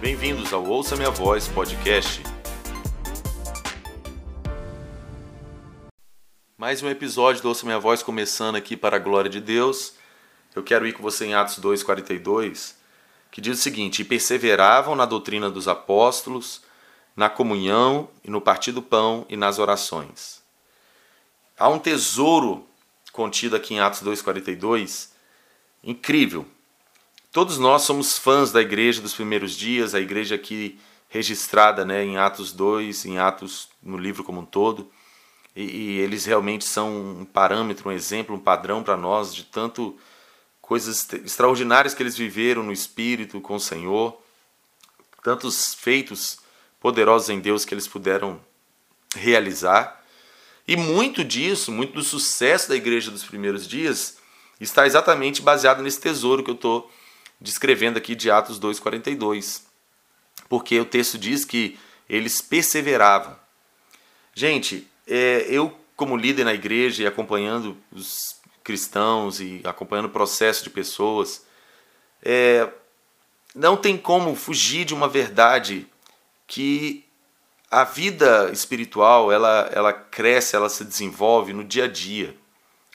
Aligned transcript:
Bem-vindos 0.00 0.52
ao 0.52 0.62
Ouça 0.62 0.94
Minha 0.94 1.10
Voz 1.10 1.48
podcast. 1.48 2.22
Mais 6.58 6.82
um 6.82 6.90
episódio 6.90 7.40
do 7.40 7.48
Ouça 7.48 7.64
Minha 7.64 7.78
Voz 7.78 8.02
começando 8.02 8.56
aqui 8.56 8.76
para 8.76 8.96
a 8.96 8.98
glória 8.98 9.30
de 9.30 9.40
Deus. 9.40 9.94
Eu 10.54 10.62
quero 10.62 10.86
ir 10.86 10.92
com 10.92 11.02
você 11.02 11.24
em 11.24 11.34
Atos 11.34 11.58
2:42, 11.58 12.76
que 13.30 13.40
diz 13.40 13.58
o 13.58 13.62
seguinte: 13.62 14.02
"E 14.02 14.04
perseveravam 14.04 14.94
na 14.94 15.06
doutrina 15.06 15.48
dos 15.50 15.66
apóstolos, 15.66 16.60
na 17.16 17.30
comunhão 17.30 18.10
e 18.22 18.30
no 18.30 18.40
partir 18.40 18.72
do 18.72 18.82
pão 18.82 19.24
e 19.30 19.36
nas 19.36 19.58
orações." 19.58 20.42
Há 21.58 21.70
um 21.70 21.78
tesouro 21.78 22.68
contido 23.12 23.56
aqui 23.56 23.72
em 23.72 23.80
Atos 23.80 24.02
2:42 24.02 25.14
incrível 25.82 26.46
Todos 27.36 27.58
nós 27.58 27.82
somos 27.82 28.18
fãs 28.18 28.50
da 28.50 28.62
igreja 28.62 29.02
dos 29.02 29.12
primeiros 29.12 29.54
dias, 29.54 29.94
a 29.94 30.00
igreja 30.00 30.36
aqui 30.36 30.80
registrada 31.06 31.84
né, 31.84 32.02
em 32.02 32.16
Atos 32.16 32.50
2, 32.50 33.04
em 33.04 33.18
Atos 33.18 33.68
no 33.82 33.98
livro 33.98 34.24
como 34.24 34.40
um 34.40 34.44
todo. 34.46 34.90
E, 35.54 35.62
e 35.64 35.98
eles 35.98 36.24
realmente 36.24 36.64
são 36.64 37.20
um 37.20 37.26
parâmetro, 37.26 37.90
um 37.90 37.92
exemplo, 37.92 38.34
um 38.34 38.38
padrão 38.38 38.82
para 38.82 38.96
nós 38.96 39.34
de 39.34 39.44
tanto 39.44 39.98
coisas 40.62 41.06
extraordinárias 41.12 41.92
que 41.92 42.02
eles 42.02 42.16
viveram 42.16 42.62
no 42.62 42.72
Espírito 42.72 43.38
com 43.38 43.56
o 43.56 43.60
Senhor, 43.60 44.18
tantos 45.22 45.74
feitos 45.74 46.38
poderosos 46.80 47.28
em 47.28 47.38
Deus 47.38 47.66
que 47.66 47.74
eles 47.74 47.86
puderam 47.86 48.40
realizar. 49.14 50.02
E 50.66 50.74
muito 50.74 51.22
disso, 51.22 51.70
muito 51.70 51.92
do 51.92 52.02
sucesso 52.02 52.70
da 52.70 52.76
igreja 52.76 53.10
dos 53.10 53.24
primeiros 53.24 53.68
dias, 53.68 54.16
está 54.58 54.86
exatamente 54.86 55.42
baseado 55.42 55.82
nesse 55.82 56.00
tesouro 56.00 56.42
que 56.42 56.48
eu 56.48 56.54
estou 56.54 56.90
descrevendo 57.40 57.98
aqui 57.98 58.14
de 58.14 58.30
Atos 58.30 58.58
2,42. 58.60 59.62
Porque 60.48 60.78
o 60.78 60.84
texto 60.84 61.18
diz 61.18 61.44
que 61.44 61.78
eles 62.08 62.40
perseveravam. 62.40 63.36
Gente, 64.34 64.88
é, 65.06 65.46
eu, 65.48 65.76
como 65.96 66.16
líder 66.16 66.44
na 66.44 66.54
igreja 66.54 67.02
e 67.02 67.06
acompanhando 67.06 67.76
os 67.92 68.36
cristãos 68.62 69.40
e 69.40 69.60
acompanhando 69.64 70.06
o 70.06 70.10
processo 70.10 70.64
de 70.64 70.70
pessoas, 70.70 71.44
é, 72.22 72.68
não 73.54 73.76
tem 73.76 73.96
como 73.96 74.34
fugir 74.34 74.84
de 74.84 74.94
uma 74.94 75.08
verdade 75.08 75.86
que 76.46 77.04
a 77.70 77.84
vida 77.84 78.50
espiritual 78.52 79.32
ela, 79.32 79.70
ela 79.72 79.92
cresce, 79.92 80.54
ela 80.54 80.68
se 80.68 80.84
desenvolve 80.84 81.52
no 81.52 81.64
dia 81.64 81.84
a 81.84 81.88
dia, 81.88 82.36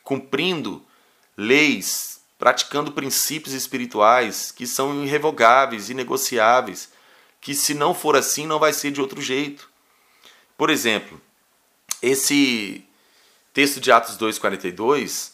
cumprindo 0.04 0.86
leis 1.36 2.21
praticando 2.42 2.92
princípios 2.92 3.54
espirituais 3.54 4.52
que 4.52 4.66
são 4.66 5.04
irrevogáveis, 5.04 5.92
inegociáveis, 5.92 6.90
que 7.40 7.54
se 7.54 7.76
não 7.76 7.94
for 7.94 8.16
assim 8.16 8.48
não 8.48 8.58
vai 8.58 8.74
ser 8.74 8.90
de 8.90 9.00
outro 9.00 9.22
jeito. 9.22 9.70
Por 10.58 10.72
exemplo, 10.72 11.22
esse 12.02 12.84
texto 13.54 13.80
de 13.80 13.92
Atos 13.92 14.18
2:42 14.18 15.34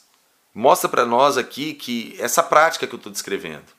mostra 0.53 0.89
para 0.89 1.05
nós 1.05 1.37
aqui 1.37 1.73
que 1.73 2.13
essa 2.19 2.43
prática 2.43 2.85
que 2.85 2.93
eu 2.93 2.97
estou 2.97 3.11
descrevendo, 3.11 3.71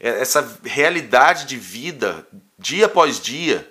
é 0.00 0.20
essa 0.20 0.58
realidade 0.64 1.46
de 1.46 1.56
vida 1.56 2.26
dia 2.58 2.86
após 2.86 3.20
dia 3.20 3.70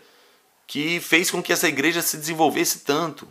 que 0.66 1.02
fez 1.02 1.30
com 1.30 1.44
que 1.44 1.52
essa 1.52 1.68
igreja 1.68 2.02
se 2.02 2.16
desenvolvesse 2.16 2.80
tanto, 2.80 3.28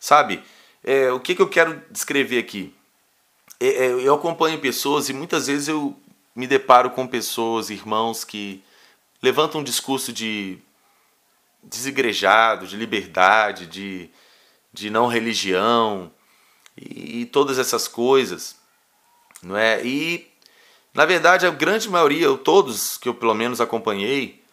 sabe? 0.00 0.42
É, 0.82 1.12
o 1.12 1.20
que, 1.20 1.36
que 1.36 1.42
eu 1.42 1.48
quero 1.48 1.80
descrever 1.92 2.38
aqui? 2.38 2.75
É, 3.58 3.66
é, 3.66 3.86
eu 3.92 4.14
acompanho 4.14 4.60
pessoas 4.60 5.08
e 5.08 5.12
muitas 5.12 5.46
vezes 5.46 5.68
eu 5.68 5.96
me 6.34 6.46
deparo 6.46 6.90
com 6.90 7.06
pessoas, 7.06 7.70
irmãos 7.70 8.22
que 8.22 8.62
levantam 9.22 9.60
um 9.60 9.64
discurso 9.64 10.12
de 10.12 10.58
desigrejado, 11.62 12.66
de 12.66 12.76
liberdade, 12.76 13.66
de, 13.66 14.10
de 14.72 14.90
não 14.90 15.06
religião 15.06 16.12
e, 16.76 17.22
e 17.22 17.26
todas 17.26 17.58
essas 17.58 17.88
coisas, 17.88 18.56
não 19.42 19.56
é? 19.56 19.84
E 19.84 20.30
na 20.92 21.06
verdade 21.06 21.46
a 21.46 21.50
grande 21.50 21.88
maioria, 21.88 22.30
ou 22.30 22.36
todos 22.36 22.98
que 22.98 23.08
eu 23.08 23.14
pelo 23.14 23.34
menos 23.34 23.60
acompanhei, 23.60 24.44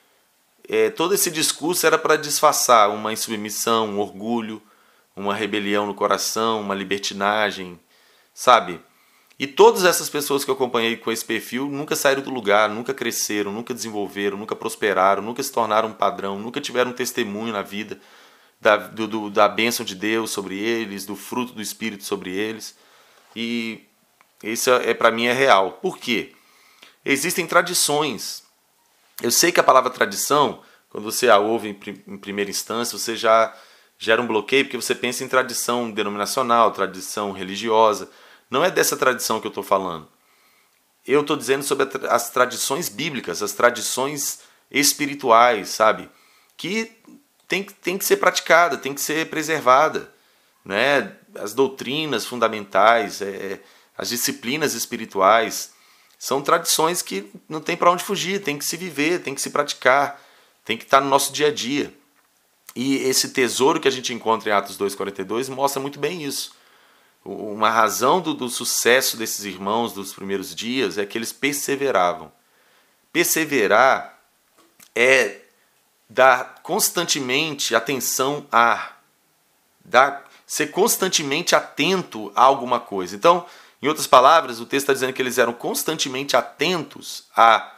é, 0.69 0.90
todo 0.90 1.13
esse 1.13 1.30
discurso 1.30 1.86
era 1.86 1.97
para 1.97 2.16
disfarçar 2.16 2.90
uma 2.90 3.12
insubmissão, 3.12 3.90
um 3.90 4.00
orgulho, 4.00 4.62
uma 5.13 5.36
rebelião 5.36 5.86
no 5.86 5.94
coração, 5.94 6.62
uma 6.62 6.74
libertinagem, 6.74 7.78
sabe? 8.34 8.80
E 9.39 9.47
todas 9.47 9.83
essas 9.83 10.09
pessoas 10.09 10.45
que 10.45 10.51
eu 10.51 10.55
acompanhei 10.55 10.95
com 10.95 11.11
esse 11.11 11.25
perfil 11.25 11.67
nunca 11.67 11.95
saíram 11.95 12.21
do 12.21 12.29
lugar, 12.29 12.69
nunca 12.69 12.94
cresceram, 12.94 13.51
nunca 13.51 13.73
desenvolveram, 13.73 14.38
nunca 14.38 14.55
prosperaram, 14.55 15.23
nunca 15.23 15.41
se 15.41 15.51
tornaram 15.51 15.89
um 15.89 15.94
padrão, 15.94 16.38
nunca 16.38 16.61
tiveram 16.61 16.91
um 16.91 16.94
testemunho 16.94 17.51
na 17.51 17.63
vida 17.63 17.99
da, 18.61 18.77
do, 18.77 19.07
do, 19.07 19.29
da 19.29 19.47
bênção 19.49 19.85
de 19.85 19.95
Deus 19.95 20.31
sobre 20.31 20.57
eles, 20.57 21.05
do 21.05 21.16
fruto 21.16 21.53
do 21.53 21.61
Espírito 21.61 22.03
sobre 22.03 22.31
eles. 22.31 22.77
E 23.35 23.81
isso 24.44 24.69
é, 24.69 24.91
é 24.91 24.94
para 24.94 25.11
mim 25.11 25.25
é 25.25 25.33
real. 25.33 25.73
Por 25.73 25.97
quê? 25.97 26.33
Existem 27.03 27.45
tradições. 27.47 28.44
Eu 29.21 29.31
sei 29.31 29.51
que 29.51 29.59
a 29.59 29.63
palavra 29.63 29.89
tradição, 29.89 30.61
quando 30.89 31.03
você 31.03 31.29
a 31.29 31.38
ouve 31.38 31.69
em, 31.69 32.13
em 32.13 32.17
primeira 32.17 32.51
instância, 32.51 32.97
você 32.97 33.15
já 33.15 33.53
gera 33.97 34.21
um 34.21 34.27
bloqueio 34.27 34.65
porque 34.65 34.77
você 34.77 34.94
pensa 34.94 35.23
em 35.23 35.27
tradição 35.27 35.91
denominacional, 35.91 36.71
tradição 36.71 37.31
religiosa. 37.31 38.09
Não 38.53 38.64
é 38.64 38.69
dessa 38.69 38.96
tradição 38.96 39.41
que 39.41 39.47
eu 39.47 39.50
estou 39.50 39.64
falando. 39.64 40.08
Eu 41.08 41.22
estou 41.22 41.36
dizendo 41.36 41.64
sobre 41.64 41.90
as 42.08 42.30
tradições 42.30 42.88
bíblicas, 42.88 43.41
as 43.41 43.53
tradições 43.53 44.41
espirituais, 44.69 45.69
sabe? 45.69 46.08
Que 46.56 46.92
tem, 47.47 47.63
tem 47.63 47.97
que 47.97 48.06
ser 48.06 48.18
praticada, 48.18 48.78
tem 48.78 48.94
que 48.94 49.02
ser 49.02 49.28
preservada. 49.28 50.13
Né? 50.63 51.16
As 51.36 51.56
doutrinas 51.56 52.28
fundamentais, 52.28 53.24
é, 53.24 53.59
as 53.97 54.09
disciplinas 54.09 54.75
espirituais, 54.75 55.74
são 56.19 56.40
tradições 56.40 57.02
que 57.02 57.31
não 57.50 57.59
tem 57.59 57.75
para 57.75 57.90
onde 57.90 58.03
fugir, 58.03 58.44
tem 58.44 58.59
que 58.59 58.66
se 58.66 58.78
viver, 58.78 59.24
tem 59.24 59.34
que 59.34 59.42
se 59.42 59.50
praticar, 59.50 60.22
tem 60.63 60.78
que 60.78 60.84
estar 60.84 61.00
tá 61.00 61.03
no 61.03 61.09
nosso 61.09 61.34
dia 61.34 61.47
a 61.47 61.52
dia. 61.52 61.92
E 62.75 62.97
esse 62.97 63.30
tesouro 63.30 63.80
que 63.80 63.88
a 63.88 63.92
gente 63.92 64.13
encontra 64.13 64.47
em 64.47 64.53
Atos 64.53 64.78
2,42 64.78 65.50
mostra 65.50 65.81
muito 65.81 65.97
bem 65.97 66.24
isso. 66.24 66.62
Uma 67.25 67.69
razão 67.69 68.19
do, 68.19 68.34
do 68.34 68.50
sucesso 68.50 69.16
desses 69.16 69.45
irmãos 69.45 69.94
dos 69.94 70.13
primeiros 70.13 70.53
dias 70.53 70.97
é 70.97 71.06
que 71.06 71.17
eles 71.17 71.31
perseveravam. 71.31 72.31
Perseverar 73.13 74.19
é 74.94 75.39
dar 76.09 76.59
constantemente 76.62 77.75
atenção 77.75 78.45
a, 78.51 78.91
dar, 79.85 80.29
ser 80.45 80.67
constantemente 80.67 81.56
atento 81.56 82.29
a 82.35 82.44
alguma 82.44 82.79
coisa. 82.79 83.16
Então, 83.16 83.45
em 83.81 83.88
outras 83.88 84.06
palavras, 84.06 84.59
o 84.59 84.66
texto 84.66 84.83
está 84.83 84.94
dizendo 84.94 85.13
que 85.13 85.22
eles 85.22 85.38
eram 85.38 85.53
constantemente 85.53 86.35
atentos 86.35 87.25
à 87.35 87.73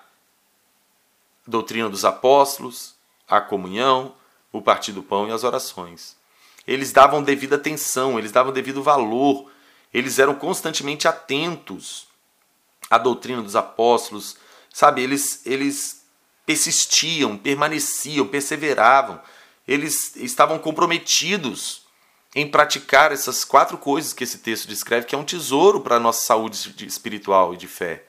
doutrina 1.46 1.88
dos 1.88 2.04
apóstolos, 2.04 2.96
à 3.28 3.40
comunhão, 3.40 4.16
o 4.52 4.60
partir 4.60 4.92
do 4.92 5.04
pão 5.04 5.28
e 5.28 5.32
as 5.32 5.44
orações 5.44 6.16
eles 6.68 6.92
davam 6.92 7.22
devida 7.22 7.56
atenção, 7.56 8.18
eles 8.18 8.32
davam 8.32 8.52
devido 8.52 8.82
valor, 8.82 9.52
eles 9.94 10.20
eram 10.20 10.36
constantemente 10.36 11.08
atentos 11.08 12.08
à 12.90 12.98
doutrina 12.98 13.42
dos 13.42 13.56
apóstolos, 13.56 14.38
sabe? 14.74 15.02
Eles, 15.02 15.46
eles 15.46 16.04
persistiam, 16.46 17.38
permaneciam, 17.38 18.28
perseveravam, 18.28 19.22
eles 19.68 20.16
estavam 20.16 20.60
comprometidos 20.60 21.86
em 22.36 22.48
praticar 22.48 23.12
essas 23.12 23.46
quatro 23.46 23.78
coisas 23.78 24.12
que 24.12 24.24
esse 24.24 24.40
texto 24.40 24.68
descreve, 24.68 25.06
que 25.06 25.16
é 25.16 25.18
um 25.18 25.24
tesouro 25.24 25.80
para 25.80 25.96
a 25.96 26.00
nossa 26.00 26.26
saúde 26.26 26.76
espiritual 26.86 27.54
e 27.54 27.58
de 27.58 27.68
fé. 27.68 28.04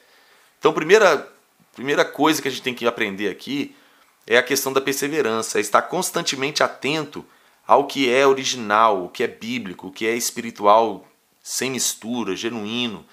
Então, 0.59 0.73
primeira, 0.73 1.33
primeira 1.73 2.05
coisa 2.05 2.43
que 2.43 2.49
a 2.49 2.51
gente 2.51 2.63
tem 2.63 2.75
que 2.75 2.87
aprender 2.87 3.31
aqui 3.31 3.77
é 4.27 4.37
a 4.37 4.43
questão 4.43 4.73
da 4.73 4.81
perseverança, 4.81 5.59
é 5.59 5.61
estar 5.61 5.83
constantemente 5.83 6.63
atento 6.63 7.25
ao 7.67 7.87
que 7.87 8.09
é 8.09 8.27
original, 8.27 9.05
o 9.05 9.09
que 9.09 9.23
é 9.23 9.27
bíblico, 9.27 9.89
o 9.89 9.93
que 9.93 10.07
é 10.07 10.15
espiritual, 10.15 11.07
sem 11.43 11.71
mistura, 11.71 12.37
genuíno, 12.37 13.05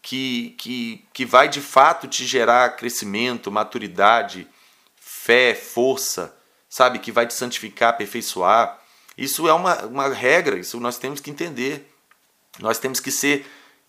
que, 0.00 0.54
que, 0.58 1.04
que 1.12 1.24
vai 1.24 1.48
de 1.48 1.60
fato 1.60 2.08
te 2.08 2.26
gerar 2.26 2.76
crescimento, 2.76 3.50
maturidade, 3.50 4.48
fé, 4.96 5.54
força, 5.54 6.36
sabe? 6.68 6.98
Que 6.98 7.12
vai 7.12 7.26
te 7.26 7.34
santificar, 7.34 7.90
aperfeiçoar. 7.90 8.80
Isso 9.16 9.46
é 9.46 9.52
uma, 9.52 9.84
uma 9.84 10.08
regra, 10.08 10.58
isso 10.58 10.80
nós 10.80 10.98
temos 10.98 11.20
que 11.20 11.30
entender. 11.30 11.88
Nós 12.58 12.78
temos 12.78 12.98
que 12.98 13.10
ser 13.10 13.46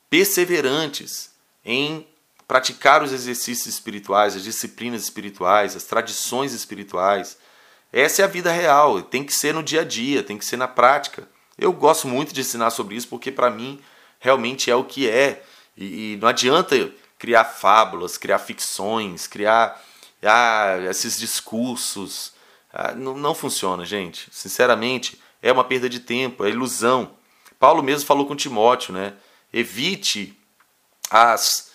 perseverantes 0.10 1.32
em 1.66 2.08
praticar 2.48 3.02
os 3.02 3.12
exercícios 3.12 3.74
espirituais, 3.74 4.36
as 4.36 4.44
disciplinas 4.44 5.02
espirituais, 5.02 5.76
as 5.76 5.86
tradições 5.86 6.54
espirituais 6.54 7.38
essa 7.94 8.24
é 8.24 8.26
a 8.26 8.28
vida 8.28 8.52
real, 8.52 9.04
tem 9.04 9.24
que 9.24 9.32
ser 9.32 9.54
no 9.54 9.62
dia 9.62 9.82
a 9.82 9.84
dia, 9.84 10.24
tem 10.24 10.36
que 10.36 10.44
ser 10.44 10.58
na 10.58 10.68
prática. 10.68 11.30
Eu 11.56 11.72
gosto 11.72 12.08
muito 12.08 12.34
de 12.34 12.42
ensinar 12.42 12.72
sobre 12.72 12.96
isso 12.96 13.08
porque 13.08 13.32
para 13.32 13.52
mim 13.52 13.80
realmente 14.20 14.72
é 14.72 14.76
o 14.76 14.84
que 14.84 15.08
é. 15.08 15.44
E, 15.78 16.14
e, 16.14 16.18
não 16.18 16.28
adianta 16.28 16.92
criar 17.20 17.46
fábulas, 17.46 18.18
criar 18.18 18.40
ficções, 18.40 19.28
criar 19.28 19.80
ah, 20.24 20.78
esses 20.90 21.20
discursos. 21.20 22.34
Ah, 22.74 22.94
não, 22.94 23.16
não 23.16 23.36
funciona, 23.36 23.86
gente. 23.86 24.28
Sinceramente, 24.32 25.22
é 25.40 25.52
uma 25.52 25.64
perda 25.64 25.88
de 25.88 26.00
tempo, 26.00 26.44
é 26.44 26.50
ilusão. 26.50 27.12
Paulo 27.60 27.84
mesmo 27.84 28.08
falou 28.08 28.26
com 28.26 28.36
Timóteo, 28.36 28.92
né? 28.92 29.14
Evite 29.54 30.36
as, 31.12 31.72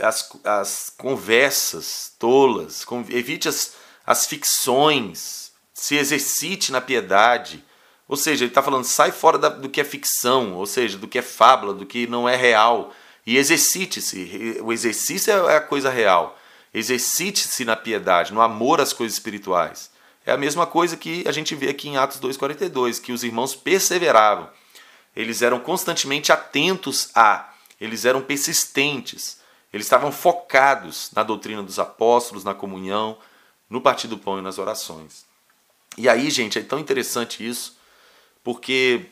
as, 0.00 0.30
as 0.42 0.92
conversas 0.96 2.12
tolas, 2.18 2.86
evite 3.10 3.46
as, 3.46 3.74
as 4.06 4.26
ficções, 4.26 5.52
se 5.72 5.96
exercite 5.96 6.70
na 6.70 6.80
piedade. 6.80 7.64
Ou 8.06 8.16
seja, 8.16 8.44
ele 8.44 8.50
está 8.50 8.62
falando, 8.62 8.84
sai 8.84 9.10
fora 9.10 9.38
da, 9.38 9.48
do 9.48 9.68
que 9.68 9.80
é 9.80 9.84
ficção, 9.84 10.54
ou 10.54 10.66
seja, 10.66 10.98
do 10.98 11.08
que 11.08 11.18
é 11.18 11.22
fábula, 11.22 11.72
do 11.74 11.86
que 11.86 12.06
não 12.06 12.28
é 12.28 12.36
real. 12.36 12.92
E 13.26 13.38
exercite-se. 13.38 14.58
O 14.62 14.72
exercício 14.72 15.32
é 15.32 15.56
a 15.56 15.60
coisa 15.60 15.90
real. 15.90 16.38
Exercite-se 16.72 17.64
na 17.64 17.76
piedade, 17.76 18.32
no 18.32 18.40
amor 18.40 18.80
às 18.80 18.92
coisas 18.92 19.16
espirituais. 19.16 19.90
É 20.26 20.32
a 20.32 20.36
mesma 20.36 20.66
coisa 20.66 20.96
que 20.96 21.24
a 21.26 21.32
gente 21.32 21.54
vê 21.54 21.68
aqui 21.68 21.88
em 21.88 21.96
Atos 21.96 22.20
2,42, 22.20 23.00
que 23.00 23.12
os 23.12 23.22
irmãos 23.22 23.54
perseveravam. 23.54 24.48
Eles 25.14 25.42
eram 25.42 25.60
constantemente 25.60 26.32
atentos 26.32 27.10
a, 27.14 27.52
eles 27.80 28.04
eram 28.04 28.20
persistentes, 28.20 29.38
eles 29.72 29.86
estavam 29.86 30.10
focados 30.10 31.10
na 31.14 31.22
doutrina 31.22 31.62
dos 31.62 31.78
apóstolos, 31.78 32.42
na 32.42 32.54
comunhão, 32.54 33.18
no 33.68 33.80
partir 33.80 34.08
do 34.08 34.18
pão 34.18 34.38
e 34.38 34.42
nas 34.42 34.58
orações. 34.58 35.24
E 35.96 36.08
aí, 36.08 36.30
gente, 36.30 36.58
é 36.58 36.62
tão 36.62 36.78
interessante 36.78 37.46
isso, 37.46 37.76
porque 38.42 39.06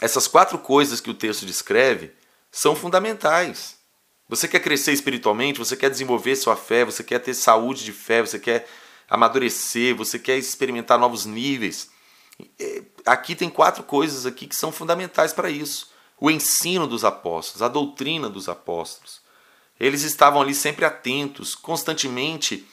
essas 0.00 0.26
quatro 0.26 0.58
coisas 0.58 1.00
que 1.00 1.10
o 1.10 1.14
texto 1.14 1.44
descreve 1.44 2.12
são 2.50 2.74
fundamentais. 2.74 3.76
Você 4.28 4.46
quer 4.46 4.60
crescer 4.60 4.92
espiritualmente, 4.92 5.58
você 5.58 5.76
quer 5.76 5.90
desenvolver 5.90 6.36
sua 6.36 6.56
fé, 6.56 6.84
você 6.84 7.02
quer 7.02 7.18
ter 7.18 7.34
saúde 7.34 7.84
de 7.84 7.92
fé, 7.92 8.20
você 8.20 8.38
quer 8.38 8.68
amadurecer, 9.08 9.94
você 9.94 10.18
quer 10.18 10.36
experimentar 10.36 10.98
novos 10.98 11.24
níveis. 11.24 11.90
É, 12.58 12.82
aqui 13.06 13.34
tem 13.34 13.48
quatro 13.48 13.82
coisas 13.82 14.26
aqui 14.26 14.46
que 14.46 14.54
são 14.54 14.70
fundamentais 14.70 15.32
para 15.32 15.50
isso. 15.50 15.90
O 16.20 16.30
ensino 16.30 16.86
dos 16.86 17.04
apóstolos, 17.04 17.62
a 17.62 17.68
doutrina 17.68 18.28
dos 18.28 18.48
apóstolos. 18.48 19.20
Eles 19.80 20.02
estavam 20.02 20.42
ali 20.42 20.54
sempre 20.54 20.84
atentos, 20.84 21.54
constantemente 21.54 22.66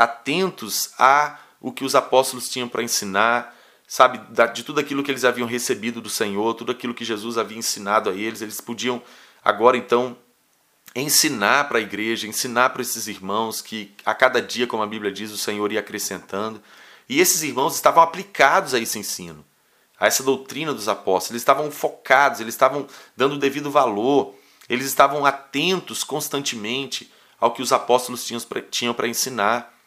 atentos 0.00 0.92
a 0.98 1.38
o 1.60 1.70
que 1.70 1.84
os 1.84 1.94
apóstolos 1.94 2.48
tinham 2.48 2.66
para 2.66 2.82
ensinar, 2.82 3.54
sabe, 3.86 4.18
de 4.54 4.64
tudo 4.64 4.80
aquilo 4.80 5.02
que 5.02 5.10
eles 5.10 5.26
haviam 5.26 5.46
recebido 5.46 6.00
do 6.00 6.08
Senhor, 6.08 6.54
tudo 6.54 6.72
aquilo 6.72 6.94
que 6.94 7.04
Jesus 7.04 7.36
havia 7.36 7.58
ensinado 7.58 8.08
a 8.08 8.14
eles, 8.14 8.40
eles 8.40 8.62
podiam 8.62 9.02
agora 9.44 9.76
então 9.76 10.16
ensinar 10.96 11.68
para 11.68 11.78
a 11.78 11.82
igreja, 11.82 12.26
ensinar 12.26 12.70
para 12.70 12.80
esses 12.80 13.08
irmãos 13.08 13.60
que 13.60 13.94
a 14.02 14.14
cada 14.14 14.40
dia, 14.40 14.66
como 14.66 14.82
a 14.82 14.86
Bíblia 14.86 15.12
diz, 15.12 15.30
o 15.32 15.36
Senhor 15.36 15.70
ia 15.70 15.80
acrescentando. 15.80 16.62
E 17.06 17.20
esses 17.20 17.42
irmãos 17.42 17.74
estavam 17.74 18.02
aplicados 18.02 18.72
a 18.72 18.78
esse 18.78 18.98
ensino, 18.98 19.44
a 19.98 20.06
essa 20.06 20.22
doutrina 20.22 20.72
dos 20.72 20.88
apóstolos. 20.88 21.32
Eles 21.32 21.42
estavam 21.42 21.70
focados, 21.70 22.40
eles 22.40 22.54
estavam 22.54 22.86
dando 23.14 23.34
o 23.34 23.38
devido 23.38 23.70
valor, 23.70 24.34
eles 24.66 24.86
estavam 24.86 25.26
atentos 25.26 26.02
constantemente 26.02 27.12
ao 27.38 27.52
que 27.52 27.60
os 27.60 27.70
apóstolos 27.70 28.26
tinham 28.70 28.94
para 28.94 29.06
ensinar. 29.06 29.79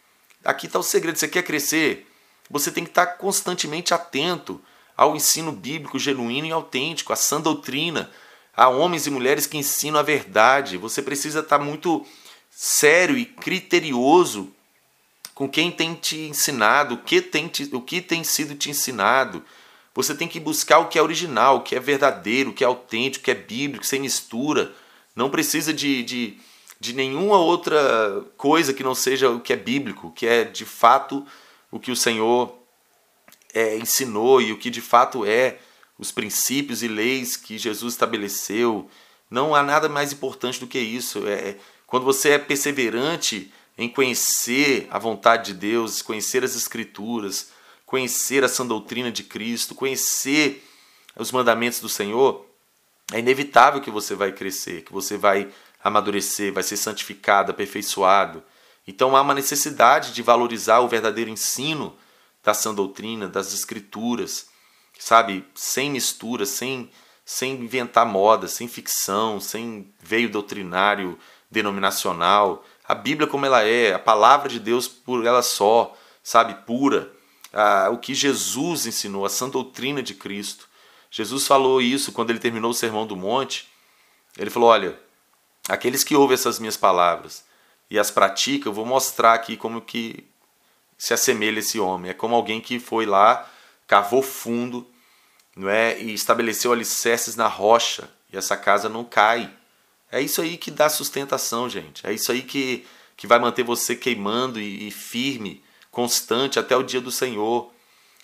Aqui 0.44 0.68
está 0.68 0.80
o 0.80 0.84
segredo: 0.84 1.18
você 1.18 1.28
quer 1.28 1.44
crescer? 1.44 2.07
Você 2.50 2.72
tem 2.72 2.84
que 2.84 2.92
estar 2.92 3.06
tá 3.06 3.13
constantemente 3.13 3.94
atento 3.94 4.62
ao 4.95 5.16
ensino 5.16 5.51
bíblico 5.51 5.98
genuíno 5.98 6.48
e 6.48 6.51
autêntico, 6.51 7.13
à 7.13 7.16
sã 7.16 7.42
doutrina, 7.42 8.12
a 8.56 8.68
homens 8.68 9.07
e 9.07 9.10
mulheres 9.10 9.48
que 9.48 9.57
ensinam 9.57 10.00
a 10.00 10.04
verdade. 10.04 10.78
Você 10.78 11.01
precisa 11.01 11.40
estar 11.40 11.60
muito 11.60 12.06
sério 12.51 13.18
e 13.18 13.25
criterioso 13.25 14.54
com 15.34 15.50
quem 15.50 15.72
tem 15.72 15.95
te 15.95 16.18
ensinado, 16.18 16.96
o 16.96 16.98
que 17.00 17.22
tem, 17.22 17.48
te, 17.48 17.69
o 17.74 17.81
que 17.81 18.01
tem 18.01 18.24
sido 18.24 18.56
te 18.56 18.69
ensinado. 18.69 19.44
Você 19.96 20.16
tem 20.16 20.28
que 20.28 20.39
buscar 20.39 20.80
o 20.80 20.88
que 20.88 20.98
é 20.98 21.01
original, 21.01 21.57
o 21.57 21.62
que 21.62 21.75
é 21.75 21.80
verdadeiro, 21.80 22.50
o 22.50 22.54
que 22.54 22.63
é 22.63 22.68
autêntico, 22.68 23.22
o 23.22 23.25
que 23.25 23.31
é 23.31 23.36
bíblico, 23.36 23.86
sem 23.86 24.01
mistura. 24.01 24.74
Não 25.16 25.30
precisa 25.30 25.74
de, 25.74 26.04
de, 26.04 26.38
de 26.84 26.94
nenhuma 26.94 27.38
outra 27.38 28.26
coisa 28.36 28.74
que 28.74 28.84
não 28.84 28.94
seja 28.94 29.30
o 29.30 29.40
que 29.40 29.54
é 29.54 29.56
bíblico, 29.56 30.12
que 30.12 30.28
é 30.28 30.44
de 30.44 30.66
fato 30.66 31.26
o 31.72 31.80
que 31.80 31.92
o 31.92 31.96
Senhor 31.96 32.54
é, 33.54 33.78
ensinou 33.78 34.42
e 34.42 34.52
o 34.52 34.58
que 34.58 34.70
de 34.70 34.82
fato 34.82 35.26
é 35.26 35.60
os 35.98 36.12
princípios 36.12 36.84
e 36.84 36.90
leis 36.90 37.38
que 37.38 37.58
Jesus 37.58 37.94
estabeleceu. 37.94 38.90
Não 39.32 39.56
há 39.56 39.64
nada 39.64 39.88
mais 39.88 40.12
importante 40.12 40.60
do 40.60 40.68
que 40.68 40.78
isso. 40.78 41.26
É, 41.26 41.52
é, 41.52 41.58
quando 41.88 42.04
você 42.04 42.32
é 42.32 42.38
perseverante 42.38 43.50
em 43.78 43.88
conhecer 43.88 44.86
a 44.92 45.00
vontade 45.00 45.54
de 45.54 45.60
Deus, 45.60 46.02
conhecer 46.02 46.44
as 46.44 46.54
Escrituras, 46.54 47.52
conhecer 47.86 48.44
a 48.44 48.50
sã 48.50 48.66
doutrina 48.66 49.10
de 49.10 49.24
Cristo, 49.24 49.74
conhecer 49.74 50.68
os 51.16 51.32
mandamentos 51.32 51.80
do 51.80 51.88
Senhor, 51.88 52.46
é 53.14 53.20
inevitável 53.20 53.80
que 53.80 53.90
você 53.90 54.16
vai 54.16 54.34
crescer, 54.34 54.84
que 54.84 54.92
você 54.92 55.16
vai 55.16 55.50
amadurecer, 55.84 56.54
vai 56.54 56.64
ser 56.64 56.78
santificado, 56.78 57.52
aperfeiçoado. 57.52 58.44
Então 58.88 59.16
há 59.16 59.22
uma 59.22 59.34
necessidade 59.34 60.14
de 60.14 60.22
valorizar 60.22 60.80
o 60.80 60.88
verdadeiro 60.88 61.30
ensino 61.30 61.96
da 62.44 62.54
sã 62.54 62.74
doutrina, 62.74 63.28
das 63.28 63.54
Escrituras 63.54 64.52
sabe, 65.04 65.46
sem 65.54 65.92
mistura, 65.92 66.46
sem, 66.46 66.90
sem 67.26 67.54
inventar 67.56 68.06
moda, 68.06 68.48
sem 68.48 68.68
ficção, 68.68 69.40
sem 69.40 69.94
veio 70.00 70.30
doutrinário 70.30 71.18
denominacional. 71.50 72.64
A 72.88 72.96
Bíblia 72.96 73.28
como 73.28 73.46
ela 73.46 73.64
é, 73.64 73.94
a 73.94 74.00
palavra 74.00 74.50
de 74.50 74.60
Deus 74.60 74.88
por 74.88 75.26
ela 75.26 75.42
só, 75.42 75.96
sabe, 76.24 76.56
pura. 76.66 77.12
Ah, 77.52 77.90
o 77.92 77.98
que 77.98 78.16
Jesus 78.16 78.86
ensinou, 78.86 79.26
a 79.26 79.30
sã 79.30 79.50
doutrina 79.50 80.02
de 80.02 80.16
Cristo. 80.16 80.68
Jesus 81.12 81.46
falou 81.46 81.82
isso 81.82 82.12
quando 82.12 82.32
ele 82.32 82.40
terminou 82.40 82.72
o 82.72 82.74
Sermão 82.74 83.06
do 83.06 83.16
Monte. 83.16 83.68
Ele 84.38 84.50
falou: 84.50 84.70
Olha, 84.70 85.00
aqueles 85.68 86.04
que 86.04 86.15
ouvem 86.15 86.36
essas 86.36 86.60
minhas 86.60 86.77
palavras 86.77 87.44
e 87.89 88.00
as 88.00 88.12
praticam, 88.12 88.71
eu 88.71 88.75
vou 88.75 88.86
mostrar 88.86 89.33
aqui 89.33 89.56
como 89.56 89.81
que 89.81 90.25
se 90.98 91.13
assemelha 91.13 91.60
esse 91.60 91.80
homem. 91.80 92.12
É 92.12 92.13
como 92.13 92.36
alguém 92.36 92.62
que 92.62 92.80
foi 92.80 93.06
lá 93.06 93.50
cavou 93.88 94.24
fundo 94.24 94.88
não 95.56 95.69
é? 95.69 96.00
e 96.01 96.13
estabeleceu 96.13 96.71
alicerces 96.71 97.36
na 97.36 97.48
rocha, 97.48 98.10
e 98.31 98.38
essa 98.38 98.57
casa 98.57 98.89
não 98.89 99.04
cai. 99.04 99.51
É 100.12 100.19
isso 100.21 100.42
aí 100.42 100.57
que 100.57 100.71
dá 100.71 100.89
sustentação, 100.89 101.69
gente. 101.69 102.06
É 102.06 102.13
isso 102.13 102.31
aí 102.31 102.42
que, 102.42 102.86
que 103.15 103.27
vai 103.27 103.39
manter 103.39 103.63
você 103.63 103.95
queimando 103.95 104.60
e, 104.60 104.88
e 104.88 104.92
firme, 104.92 105.63
constante 105.92 106.57
até 106.57 106.75
o 106.75 106.83
dia 106.83 107.00
do 107.00 107.12
Senhor. 107.12 107.72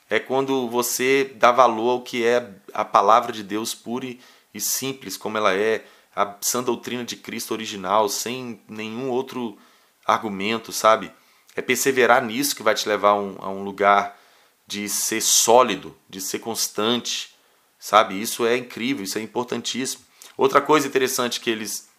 É 0.10 0.20
quando 0.20 0.68
você 0.68 1.32
dá 1.36 1.52
valor 1.52 1.92
ao 1.92 2.02
que 2.02 2.26
é 2.26 2.50
a 2.74 2.84
palavra 2.84 3.32
de 3.32 3.44
Deus 3.44 3.76
pura 3.76 4.08
e, 4.08 4.20
e 4.54 4.60
simples, 4.60 5.16
como 5.16 5.38
ela 5.38 5.54
é, 5.54 5.86
a 6.16 6.36
sã 6.42 6.64
doutrina 6.64 7.04
de 7.04 7.16
Cristo 7.16 7.54
original, 7.54 8.10
sem 8.10 8.62
nenhum 8.68 9.10
outro 9.10 9.58
argumento, 10.06 10.72
sabe? 10.72 11.12
É 11.56 11.62
perseverar 11.62 12.24
nisso 12.24 12.56
que 12.56 12.64
vai 12.64 12.74
te 12.74 12.88
levar 12.88 13.10
a 13.10 13.16
um, 13.16 13.36
a 13.40 13.50
um 13.50 13.64
lugar 13.64 14.18
de 14.66 14.88
ser 14.88 15.22
sólido, 15.22 15.96
de 16.08 16.22
ser 16.22 16.40
constante, 16.40 17.36
sabe? 17.80 18.22
Isso 18.22 18.46
é 18.46 18.58
incrível, 18.58 19.04
isso 19.04 19.18
é 19.18 19.22
importantíssimo. 19.22 20.04
Outra 20.38 20.62
coisa 20.62 20.88
interessante 20.88 21.40
que 21.40 21.50
eles 21.50 21.90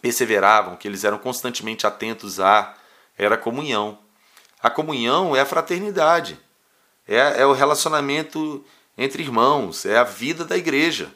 perseveravam, 0.00 0.76
que 0.76 0.86
eles 0.86 1.04
eram 1.04 1.18
constantemente 1.18 1.86
atentos 1.86 2.40
a, 2.40 2.74
era 3.16 3.34
a 3.34 3.38
comunhão. 3.38 3.98
A 4.62 4.70
comunhão 4.70 5.34
é 5.34 5.40
a 5.40 5.46
fraternidade, 5.46 6.38
é, 7.06 7.40
é 7.40 7.46
o 7.46 7.52
relacionamento 7.52 8.64
entre 8.96 9.22
irmãos, 9.22 9.84
é 9.84 9.98
a 9.98 10.04
vida 10.04 10.44
da 10.44 10.56
igreja. 10.56 11.12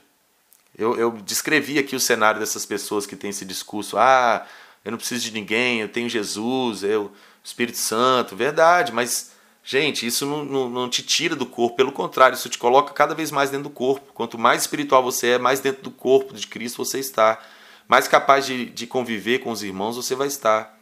Eu, 0.76 0.96
eu 0.96 1.10
descrevi 1.12 1.78
aqui 1.78 1.96
o 1.96 2.00
cenário 2.00 2.38
dessas 2.38 2.66
pessoas 2.66 3.06
que 3.06 3.16
têm 3.16 3.30
esse 3.30 3.44
discurso: 3.44 3.96
ah, 3.96 4.46
eu 4.84 4.90
não 4.90 4.98
preciso 4.98 5.22
de 5.22 5.32
ninguém, 5.32 5.80
eu 5.80 5.88
tenho 5.88 6.08
Jesus, 6.08 6.82
eu, 6.82 7.12
Espírito 7.42 7.78
Santo, 7.78 8.36
verdade, 8.36 8.92
mas 8.92 9.34
Gente, 9.68 10.06
isso 10.06 10.24
não, 10.24 10.44
não, 10.44 10.70
não, 10.70 10.88
te 10.88 11.02
tira 11.02 11.34
do 11.34 11.44
corpo, 11.44 11.76
pelo 11.76 11.90
contrário, 11.90 12.36
isso 12.36 12.48
te 12.48 12.56
coloca 12.56 12.94
cada 12.94 13.16
vez 13.16 13.32
mais 13.32 13.50
dentro 13.50 13.64
do 13.64 13.70
corpo. 13.70 14.12
Quanto 14.12 14.38
mais 14.38 14.60
espiritual 14.60 15.02
você 15.02 15.30
é, 15.30 15.38
mais 15.38 15.58
dentro 15.58 15.82
do 15.82 15.90
corpo 15.90 16.32
de 16.32 16.46
Cristo 16.46 16.84
você 16.84 17.00
está. 17.00 17.42
Mais 17.88 18.06
capaz 18.06 18.46
de, 18.46 18.66
de 18.66 18.86
conviver 18.86 19.40
com 19.40 19.50
os 19.50 19.64
irmãos 19.64 19.96
você 19.96 20.14
vai 20.14 20.28
estar. 20.28 20.78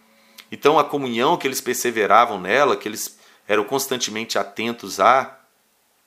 Então 0.53 0.79
a 0.79 0.85
comunhão 0.85 1.39
que 1.39 1.47
eles 1.49 1.63
perseveravam 1.63 2.39
nela, 2.39 2.77
que 2.77 2.87
eles 2.87 3.19
eram 3.49 3.65
constantemente 3.65 4.39
atentos 4.39 5.01
a, 5.01 5.35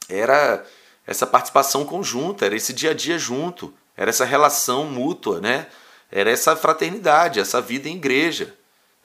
era 0.07 0.63
essa 1.07 1.25
participação 1.25 1.85
conjunta, 1.85 2.45
era 2.45 2.55
esse 2.55 2.73
dia 2.73 2.91
a 2.91 2.93
dia 2.93 3.17
junto, 3.17 3.73
era 3.95 4.09
essa 4.09 4.25
relação 4.25 4.83
mútua, 4.83 5.39
né? 5.39 5.67
Era 6.11 6.29
essa 6.29 6.55
fraternidade, 6.55 7.39
essa 7.39 7.61
vida 7.61 7.87
em 7.87 7.95
igreja, 7.95 8.53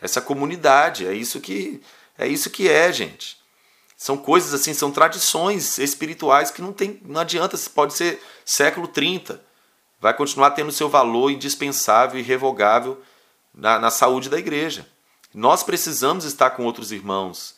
essa 0.00 0.20
comunidade. 0.20 1.06
É 1.06 1.14
isso 1.14 1.40
que 1.40 1.80
é 2.18 2.26
isso 2.26 2.50
que 2.50 2.68
é, 2.68 2.92
gente. 2.92 3.40
São 3.96 4.16
coisas 4.16 4.52
assim, 4.52 4.74
são 4.74 4.90
tradições 4.90 5.78
espirituais 5.78 6.50
que 6.50 6.60
não 6.60 6.72
tem, 6.72 7.00
não 7.04 7.20
adianta, 7.20 7.56
pode 7.72 7.94
ser 7.94 8.20
século 8.44 8.88
30. 8.88 9.40
Vai 10.00 10.12
continuar 10.12 10.50
tendo 10.50 10.72
seu 10.72 10.88
valor 10.88 11.30
indispensável 11.30 12.18
e 12.18 12.22
irrevogável 12.22 13.00
na, 13.54 13.78
na 13.78 13.90
saúde 13.90 14.28
da 14.28 14.38
igreja. 14.38 14.86
Nós 15.32 15.62
precisamos 15.62 16.24
estar 16.24 16.50
com 16.50 16.64
outros 16.64 16.90
irmãos, 16.90 17.54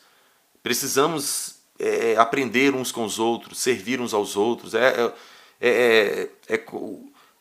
precisamos 0.61 1.54
é, 1.79 2.15
aprender 2.17 2.73
uns 2.73 2.91
com 2.91 3.03
os 3.03 3.19
outros, 3.19 3.59
servir 3.59 3.99
uns 3.99 4.13
aos 4.13 4.35
outros. 4.35 4.73
É, 4.73 4.87
é, 4.87 5.13
é, 5.61 6.29
é, 6.55 6.65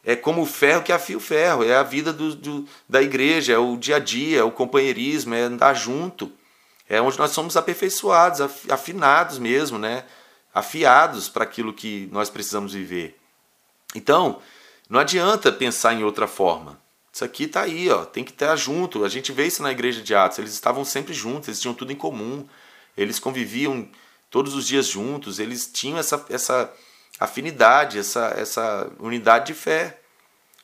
é 0.04 0.16
como 0.16 0.42
o 0.42 0.46
ferro 0.46 0.82
que 0.82 0.92
afia 0.92 1.16
o 1.16 1.20
ferro, 1.20 1.64
é 1.64 1.74
a 1.74 1.82
vida 1.82 2.12
do, 2.12 2.34
do, 2.34 2.68
da 2.88 3.02
igreja, 3.02 3.52
é 3.52 3.58
o 3.58 3.76
dia 3.76 3.96
a 3.96 3.98
dia, 3.98 4.40
é 4.40 4.44
o 4.44 4.50
companheirismo, 4.50 5.34
é 5.34 5.42
andar 5.42 5.74
junto. 5.74 6.30
É 6.88 7.00
onde 7.00 7.18
nós 7.18 7.30
somos 7.30 7.56
aperfeiçoados, 7.56 8.40
afinados 8.68 9.38
mesmo, 9.38 9.78
né? 9.78 10.04
afiados 10.54 11.28
para 11.28 11.42
aquilo 11.42 11.72
que 11.72 12.08
nós 12.12 12.30
precisamos 12.30 12.72
viver. 12.72 13.18
Então, 13.94 14.40
não 14.88 15.00
adianta 15.00 15.50
pensar 15.50 15.92
em 15.94 16.04
outra 16.04 16.28
forma. 16.28 16.80
Isso 17.12 17.24
aqui 17.24 17.44
está 17.44 17.62
aí, 17.62 17.90
ó, 17.90 18.04
tem 18.04 18.22
que 18.22 18.30
estar 18.30 18.54
junto. 18.54 19.04
A 19.04 19.08
gente 19.08 19.32
vê 19.32 19.46
isso 19.46 19.62
na 19.62 19.72
igreja 19.72 20.00
de 20.00 20.14
Atos. 20.14 20.38
Eles 20.38 20.52
estavam 20.52 20.84
sempre 20.84 21.12
juntos, 21.12 21.48
eles 21.48 21.60
tinham 21.60 21.74
tudo 21.74 21.92
em 21.92 21.96
comum. 21.96 22.46
Eles 22.96 23.18
conviviam 23.18 23.88
todos 24.34 24.56
os 24.56 24.66
dias 24.66 24.88
juntos, 24.88 25.38
eles 25.38 25.70
tinham 25.72 25.96
essa, 25.96 26.26
essa 26.28 26.68
afinidade, 27.20 28.00
essa, 28.00 28.34
essa 28.36 28.90
unidade 28.98 29.46
de 29.46 29.54
fé. 29.54 30.00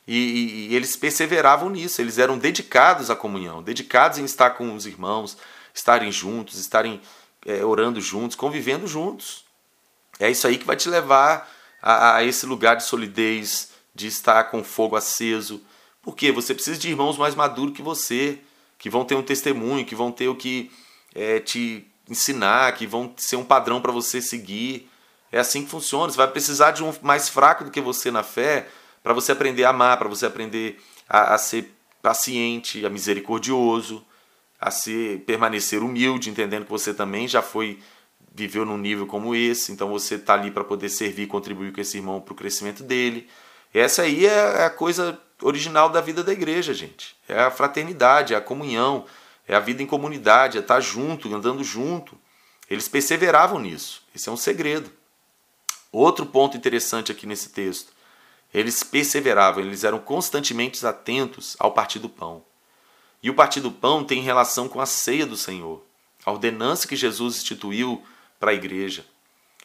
E, 0.05 0.17
e, 0.17 0.67
e, 0.71 0.75
eles 0.75 0.97
perseveravam 0.97 1.69
nisso, 1.69 2.01
eles 2.01 2.17
eram 2.17 2.37
dedicados 2.37 3.09
à 3.09 3.15
comunhão, 3.15 3.63
dedicados 3.63 4.17
em 4.17 4.25
estar 4.25 4.49
com 4.49 4.75
os 4.75 4.85
irmãos, 4.85 5.37
estarem 5.73 6.11
juntos, 6.11 6.59
estarem 6.59 6.99
é, 7.45 7.63
orando 7.63 8.01
juntos, 8.01 8.35
convivendo 8.35 8.87
juntos. 8.87 9.45
É 10.19 10.29
isso 10.29 10.45
aí 10.45 10.57
que 10.57 10.65
vai 10.65 10.75
te 10.75 10.89
levar 10.89 11.49
a, 11.81 12.17
a 12.17 12.23
esse 12.25 12.45
lugar 12.45 12.75
de 12.75 12.83
solidez, 12.83 13.69
de 13.95 14.07
estar 14.07 14.43
com 14.51 14.65
fogo 14.65 14.97
aceso. 14.97 15.63
Porque 16.01 16.29
você 16.29 16.53
precisa 16.53 16.77
de 16.77 16.89
irmãos 16.89 17.17
mais 17.17 17.35
maduros 17.35 17.73
que 17.73 17.81
você, 17.81 18.37
que 18.77 18.89
vão 18.89 19.05
ter 19.05 19.15
um 19.15 19.23
testemunho, 19.23 19.85
que 19.85 19.95
vão 19.95 20.11
ter 20.11 20.27
o 20.27 20.35
que 20.35 20.69
é, 21.15 21.39
te 21.39 21.89
ensinar, 22.11 22.73
que 22.73 22.85
vão 22.85 23.13
ser 23.15 23.37
um 23.37 23.43
padrão 23.43 23.81
para 23.81 23.91
você 23.91 24.21
seguir. 24.21 24.89
É 25.31 25.39
assim 25.39 25.63
que 25.63 25.71
funciona. 25.71 26.11
Você 26.11 26.17
vai 26.17 26.27
precisar 26.27 26.71
de 26.71 26.83
um 26.83 26.93
mais 27.01 27.29
fraco 27.29 27.63
do 27.63 27.71
que 27.71 27.79
você 27.79 28.11
na 28.11 28.21
fé 28.21 28.67
para 29.01 29.13
você 29.13 29.31
aprender 29.31 29.63
a 29.63 29.69
amar, 29.69 29.97
para 29.97 30.09
você 30.09 30.25
aprender 30.25 30.79
a, 31.07 31.33
a, 31.33 31.37
ser 31.37 31.73
paciente, 32.01 32.85
a 32.85 32.89
misericordioso, 32.89 34.05
a 34.59 34.69
ser 34.69 35.21
permanecer 35.21 35.81
humilde, 35.81 36.29
entendendo 36.29 36.65
que 36.65 36.71
você 36.71 36.93
também 36.93 37.27
já 37.27 37.41
foi 37.41 37.79
viveu 38.33 38.65
num 38.65 38.77
nível 38.77 39.05
como 39.05 39.35
esse, 39.35 39.73
então 39.73 39.89
você 39.89 40.15
está 40.15 40.35
ali 40.35 40.51
para 40.51 40.63
poder 40.63 40.87
servir, 40.87 41.27
contribuir 41.27 41.73
com 41.73 41.81
esse 41.81 41.97
irmão 41.97 42.21
para 42.21 42.31
o 42.31 42.35
crescimento 42.35 42.81
dele. 42.81 43.27
Essa 43.73 44.03
aí 44.03 44.25
é 44.25 44.63
a 44.63 44.69
coisa 44.69 45.19
original 45.41 45.89
da 45.89 45.99
vida 45.99 46.23
da 46.23 46.31
igreja, 46.31 46.73
gente. 46.73 47.15
É 47.27 47.41
a 47.41 47.51
fraternidade, 47.51 48.33
é 48.33 48.37
a 48.37 48.41
comunhão, 48.41 49.05
é 49.47 49.55
a 49.55 49.59
vida 49.59 49.81
em 49.81 49.85
comunidade, 49.85 50.57
é 50.57 50.61
estar 50.61 50.79
junto, 50.79 51.33
andando 51.33 51.63
junto. 51.63 52.17
Eles 52.69 52.87
perseveravam 52.87 53.59
nisso. 53.59 54.03
Esse 54.15 54.29
é 54.29 54.31
um 54.31 54.37
segredo. 54.37 54.91
Outro 55.91 56.25
ponto 56.25 56.55
interessante 56.55 57.11
aqui 57.11 57.27
nesse 57.27 57.49
texto. 57.49 57.91
Eles 58.53 58.83
perseveravam, 58.83 59.63
eles 59.63 59.83
eram 59.83 59.99
constantemente 59.99 60.85
atentos 60.85 61.55
ao 61.59 61.71
partir 61.71 61.99
do 61.99 62.09
pão. 62.09 62.43
E 63.23 63.29
o 63.29 63.33
partir 63.33 63.59
do 63.59 63.71
pão 63.71 64.03
tem 64.03 64.21
relação 64.21 64.67
com 64.67 64.81
a 64.81 64.85
ceia 64.85 65.25
do 65.25 65.37
Senhor, 65.37 65.83
a 66.25 66.31
ordenança 66.31 66.87
que 66.87 66.95
Jesus 66.95 67.37
instituiu 67.37 68.03
para 68.39 68.51
a 68.51 68.53
igreja. 68.55 69.05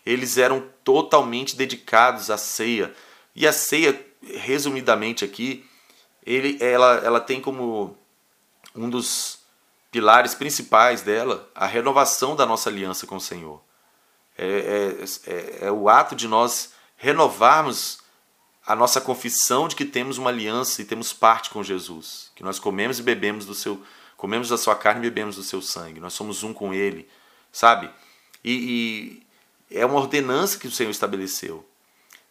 Eles 0.05 0.39
eram 0.39 0.69
totalmente 0.85 1.57
dedicados 1.57 2.31
à 2.31 2.37
ceia. 2.37 2.95
E 3.35 3.47
a 3.47 3.53
ceia, 3.53 4.05
resumidamente 4.23 5.25
aqui, 5.25 5.65
ele, 6.25 6.59
ela, 6.61 6.97
ela 7.05 7.21
tem 7.21 7.41
como 7.41 7.97
um 8.75 8.91
dos 8.91 9.36
pilares 9.97 10.35
principais 10.35 11.01
dela 11.01 11.51
a 11.55 11.65
renovação 11.65 12.37
da 12.37 12.45
nossa 12.45 12.69
aliança 12.69 13.07
com 13.07 13.17
o 13.17 13.21
Senhor. 13.21 13.63
É, 14.37 14.47
é, 14.47 15.33
é, 15.33 15.59
é 15.69 15.73
o 15.73 15.89
ato 15.89 16.15
de 16.15 16.29
nós 16.29 16.75
renovarmos 16.99 18.01
a 18.67 18.77
nossa 18.77 19.01
confissão 19.01 19.67
de 19.67 19.75
que 19.75 19.87
temos 19.87 20.19
uma 20.19 20.29
aliança 20.29 20.83
e 20.83 20.85
temos 20.85 21.15
parte 21.15 21.49
com 21.49 21.65
Jesus, 21.65 22.31
que 22.35 22.43
nós 22.43 22.59
comemos 22.59 22.99
e 22.99 23.03
bebemos 23.03 23.47
do 23.47 23.55
seu, 23.55 23.83
comemos 24.19 24.51
da 24.51 24.59
sua 24.59 24.77
carne 24.77 25.01
e 25.01 25.09
bebemos 25.09 25.37
do 25.37 25.43
seu 25.43 25.63
sangue. 25.63 25.99
Nós 25.99 26.13
somos 26.13 26.43
um 26.43 26.53
com 26.53 26.75
Ele, 26.75 27.09
sabe? 27.51 27.89
E, 28.45 29.23
e 29.71 29.79
é 29.79 29.87
uma 29.87 29.99
ordenança 29.99 30.59
que 30.59 30.69
o 30.69 30.71
Senhor 30.71 30.91
estabeleceu. 30.91 31.67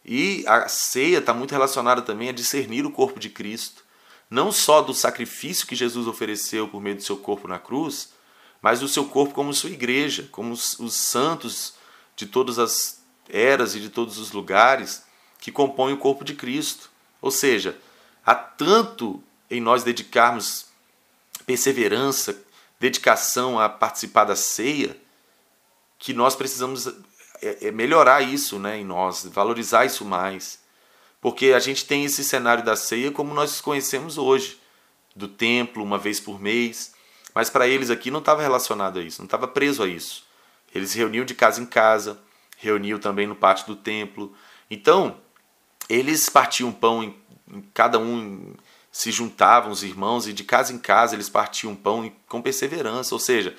E 0.04 0.44
a 0.46 0.68
ceia 0.68 1.18
está 1.18 1.34
muito 1.34 1.50
relacionada 1.50 2.00
também 2.00 2.28
a 2.28 2.32
discernir 2.32 2.86
o 2.86 2.92
corpo 2.92 3.18
de 3.18 3.28
Cristo. 3.28 3.84
Não 4.28 4.50
só 4.50 4.82
do 4.82 4.92
sacrifício 4.92 5.66
que 5.66 5.76
Jesus 5.76 6.06
ofereceu 6.06 6.66
por 6.66 6.80
meio 6.80 6.96
do 6.96 7.02
seu 7.02 7.16
corpo 7.16 7.46
na 7.46 7.58
cruz, 7.58 8.10
mas 8.60 8.80
do 8.80 8.88
seu 8.88 9.04
corpo 9.04 9.34
como 9.34 9.54
sua 9.54 9.70
igreja, 9.70 10.28
como 10.32 10.52
os, 10.52 10.78
os 10.80 10.94
santos 10.94 11.74
de 12.16 12.26
todas 12.26 12.58
as 12.58 13.00
eras 13.28 13.74
e 13.74 13.80
de 13.80 13.88
todos 13.88 14.18
os 14.18 14.32
lugares 14.32 15.04
que 15.40 15.52
compõem 15.52 15.94
o 15.94 15.98
corpo 15.98 16.24
de 16.24 16.34
Cristo. 16.34 16.90
Ou 17.20 17.30
seja, 17.30 17.78
há 18.24 18.34
tanto 18.34 19.22
em 19.50 19.60
nós 19.60 19.84
dedicarmos 19.84 20.66
perseverança, 21.44 22.36
dedicação 22.80 23.58
a 23.58 23.68
participar 23.68 24.24
da 24.24 24.34
ceia, 24.34 24.96
que 25.98 26.12
nós 26.12 26.34
precisamos 26.34 26.88
é, 27.40 27.68
é 27.68 27.70
melhorar 27.70 28.22
isso 28.22 28.58
né, 28.58 28.78
em 28.78 28.84
nós, 28.84 29.24
valorizar 29.24 29.84
isso 29.84 30.04
mais. 30.04 30.58
Porque 31.26 31.46
a 31.46 31.58
gente 31.58 31.84
tem 31.84 32.04
esse 32.04 32.22
cenário 32.22 32.64
da 32.64 32.76
ceia 32.76 33.10
como 33.10 33.34
nós 33.34 33.60
conhecemos 33.60 34.16
hoje, 34.16 34.60
do 35.12 35.26
templo, 35.26 35.82
uma 35.82 35.98
vez 35.98 36.20
por 36.20 36.40
mês. 36.40 36.94
Mas 37.34 37.50
para 37.50 37.66
eles 37.66 37.90
aqui 37.90 38.12
não 38.12 38.20
estava 38.20 38.42
relacionado 38.42 39.00
a 39.00 39.02
isso, 39.02 39.20
não 39.20 39.24
estava 39.24 39.48
preso 39.48 39.82
a 39.82 39.88
isso. 39.88 40.22
Eles 40.72 40.94
reuniam 40.94 41.24
de 41.24 41.34
casa 41.34 41.60
em 41.60 41.66
casa, 41.66 42.16
reuniam 42.58 43.00
também 43.00 43.26
no 43.26 43.34
pátio 43.34 43.66
do 43.66 43.74
templo. 43.74 44.36
Então, 44.70 45.16
eles 45.88 46.28
partiam 46.28 46.70
pão, 46.70 47.02
em, 47.02 47.16
em 47.52 47.60
cada 47.74 47.98
um 47.98 48.54
se 48.92 49.10
juntavam 49.10 49.72
os 49.72 49.82
irmãos 49.82 50.28
e 50.28 50.32
de 50.32 50.44
casa 50.44 50.72
em 50.72 50.78
casa 50.78 51.16
eles 51.16 51.28
partiam 51.28 51.74
pão 51.74 52.08
com 52.28 52.40
perseverança. 52.40 53.12
Ou 53.12 53.18
seja, 53.18 53.56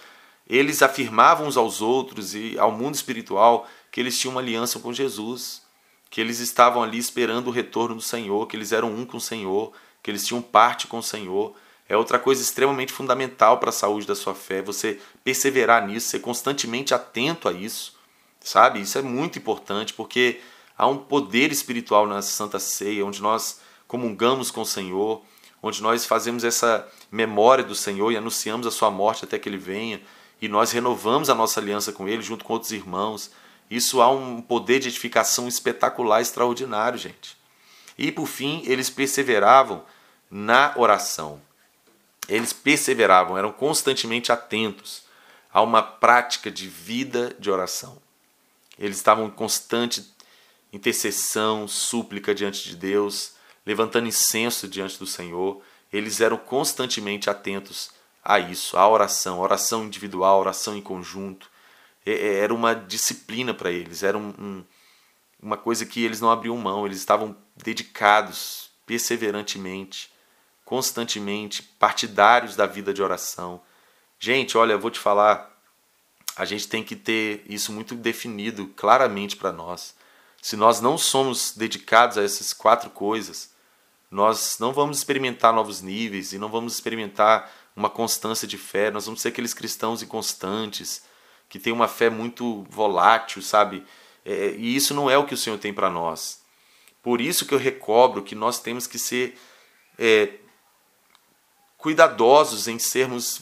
eles 0.47 0.81
afirmavam 0.81 1.45
uns 1.45 1.57
aos 1.57 1.81
outros 1.81 2.33
e 2.33 2.57
ao 2.57 2.71
mundo 2.71 2.95
espiritual 2.95 3.67
que 3.91 3.99
eles 3.99 4.17
tinham 4.17 4.35
uma 4.35 4.39
aliança 4.39 4.79
com 4.79 4.93
Jesus, 4.93 5.66
que 6.09 6.21
eles 6.21 6.39
estavam 6.39 6.81
ali 6.81 6.97
esperando 6.97 7.47
o 7.47 7.51
retorno 7.51 7.95
do 7.95 8.01
Senhor, 8.01 8.47
que 8.47 8.55
eles 8.55 8.71
eram 8.71 8.93
um 8.93 9.05
com 9.05 9.17
o 9.17 9.21
Senhor, 9.21 9.71
que 10.01 10.09
eles 10.11 10.25
tinham 10.25 10.41
parte 10.41 10.87
com 10.87 10.99
o 10.99 11.03
Senhor. 11.03 11.53
É 11.89 11.95
outra 11.95 12.19
coisa 12.19 12.41
extremamente 12.41 12.91
fundamental 12.91 13.59
para 13.59 13.69
a 13.69 13.73
saúde 13.73 14.07
da 14.07 14.15
sua 14.15 14.35
fé, 14.35 14.61
você 14.61 14.99
perseverar 15.23 15.85
nisso, 15.85 16.09
ser 16.09 16.19
constantemente 16.19 16.93
atento 16.93 17.47
a 17.47 17.53
isso, 17.53 17.95
sabe? 18.39 18.81
Isso 18.81 18.97
é 18.97 19.01
muito 19.01 19.37
importante 19.37 19.93
porque 19.93 20.39
há 20.77 20.87
um 20.87 20.97
poder 20.97 21.51
espiritual 21.51 22.05
na 22.05 22.21
Santa 22.21 22.59
Ceia, 22.59 23.05
onde 23.05 23.21
nós 23.21 23.61
comungamos 23.87 24.51
com 24.51 24.61
o 24.61 24.65
Senhor, 24.65 25.21
onde 25.61 25.81
nós 25.81 26.05
fazemos 26.05 26.43
essa 26.43 26.87
memória 27.11 27.63
do 27.63 27.75
Senhor 27.75 28.11
e 28.11 28.17
anunciamos 28.17 28.67
a 28.67 28.71
sua 28.71 28.91
morte 28.91 29.23
até 29.23 29.39
que 29.39 29.47
ele 29.47 29.57
venha 29.57 30.01
e 30.41 30.47
nós 30.47 30.71
renovamos 30.71 31.29
a 31.29 31.35
nossa 31.35 31.59
aliança 31.59 31.91
com 31.91 32.07
Ele 32.07 32.21
junto 32.21 32.45
com 32.45 32.53
outros 32.53 32.71
irmãos. 32.71 33.31
Isso 33.69 34.01
há 34.01 34.09
um 34.09 34.41
poder 34.41 34.79
de 34.79 34.87
edificação 34.87 35.47
espetacular, 35.47 36.21
extraordinário, 36.21 36.97
gente. 36.97 37.37
E 37.97 38.11
por 38.11 38.27
fim, 38.27 38.63
eles 38.65 38.89
perseveravam 38.89 39.83
na 40.29 40.73
oração. 40.75 41.41
Eles 42.29 42.53
perseveravam, 42.53 43.37
eram 43.37 43.51
constantemente 43.51 44.31
atentos 44.31 45.03
a 45.51 45.61
uma 45.61 45.81
prática 45.81 46.51
de 46.51 46.67
vida 46.67 47.35
de 47.39 47.49
oração. 47.49 47.97
Eles 48.77 48.97
estavam 48.97 49.25
em 49.25 49.31
constante 49.31 50.05
intercessão, 50.71 51.67
súplica 51.67 52.35
diante 52.35 52.63
de 52.69 52.75
Deus, 52.75 53.33
levantando 53.65 54.07
incenso 54.07 54.67
diante 54.67 54.99
do 54.99 55.07
Senhor. 55.07 55.61
Eles 55.91 56.21
eram 56.21 56.37
constantemente 56.37 57.29
atentos 57.29 57.89
a 58.23 58.39
isso, 58.39 58.77
a 58.77 58.87
oração, 58.87 59.39
oração 59.39 59.85
individual, 59.85 60.39
oração 60.39 60.75
em 60.75 60.81
conjunto. 60.81 61.49
É, 62.07 62.11
é, 62.11 62.39
era 62.39 62.53
uma 62.53 62.73
disciplina 62.73 63.53
para 63.53 63.69
eles, 63.69 64.01
era 64.01 64.17
um, 64.17 64.29
um, 64.39 64.63
uma 65.41 65.57
coisa 65.57 65.85
que 65.85 66.01
eles 66.01 66.21
não 66.21 66.31
abriam 66.31 66.55
mão, 66.55 66.85
eles 66.85 66.99
estavam 66.99 67.35
dedicados 67.53 68.69
perseverantemente, 68.85 70.09
constantemente, 70.63 71.61
partidários 71.61 72.55
da 72.55 72.65
vida 72.65 72.93
de 72.93 73.03
oração. 73.03 73.61
Gente, 74.17 74.57
olha, 74.57 74.71
eu 74.71 74.79
vou 74.79 74.89
te 74.89 74.99
falar, 74.99 75.53
a 76.37 76.45
gente 76.45 76.69
tem 76.69 76.81
que 76.81 76.95
ter 76.95 77.43
isso 77.45 77.73
muito 77.73 77.93
definido 77.93 78.67
claramente 78.67 79.35
para 79.35 79.51
nós. 79.51 79.93
Se 80.41 80.55
nós 80.55 80.79
não 80.79 80.97
somos 80.97 81.51
dedicados 81.57 82.17
a 82.17 82.23
essas 82.23 82.53
quatro 82.53 82.89
coisas, 82.89 83.51
nós 84.09 84.57
não 84.59 84.71
vamos 84.71 84.99
experimentar 84.99 85.51
novos 85.51 85.81
níveis 85.81 86.31
e 86.31 86.37
não 86.37 86.47
vamos 86.47 86.73
experimentar 86.73 87.51
uma 87.75 87.89
constância 87.89 88.47
de 88.47 88.57
fé, 88.57 88.89
nós 88.89 89.05
vamos 89.05 89.19
ser 89.19 89.27
aqueles 89.27 89.53
cristãos 89.53 90.01
inconstantes, 90.01 91.03
que 91.49 91.59
tem 91.59 91.71
uma 91.71 91.87
fé 91.87 92.09
muito 92.09 92.65
volátil, 92.69 93.41
sabe? 93.41 93.85
É, 94.25 94.55
e 94.57 94.75
isso 94.75 94.93
não 94.93 95.09
é 95.09 95.17
o 95.17 95.25
que 95.25 95.33
o 95.33 95.37
Senhor 95.37 95.57
tem 95.57 95.73
para 95.73 95.89
nós. 95.89 96.41
Por 97.01 97.21
isso 97.21 97.45
que 97.45 97.53
eu 97.53 97.59
recobro 97.59 98.23
que 98.23 98.35
nós 98.35 98.59
temos 98.59 98.85
que 98.85 98.99
ser 98.99 99.37
é, 99.97 100.33
cuidadosos 101.77 102.67
em 102.67 102.77
sermos 102.77 103.41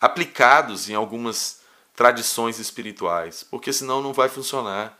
aplicados 0.00 0.88
em 0.90 0.94
algumas 0.94 1.60
tradições 1.94 2.58
espirituais, 2.58 3.42
porque 3.42 3.72
senão 3.72 4.02
não 4.02 4.12
vai 4.12 4.28
funcionar. 4.28 4.98